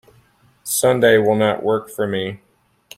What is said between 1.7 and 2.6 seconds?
for me.